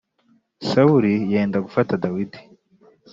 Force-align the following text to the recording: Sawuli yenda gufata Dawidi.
Sawuli 0.69 1.13
yenda 1.31 1.57
gufata 1.65 1.93
Dawidi. 2.03 2.39